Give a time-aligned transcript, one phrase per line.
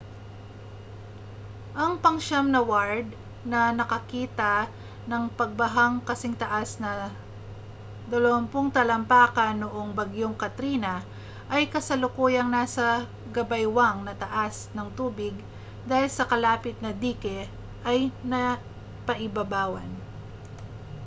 [1.83, 3.05] ang pangsiyam na ward
[3.51, 4.53] na nakakita
[5.09, 7.13] ng pagbahang kasingtaas ng
[8.09, 10.93] 20 talampakan noong bagyong katrina
[11.55, 12.87] ay kasalukuyang nasa
[13.35, 15.35] gabaywang na taas ng tubig
[15.89, 17.37] dahil ang kalapit na dike
[17.91, 17.99] ay
[18.33, 19.85] napaibabawan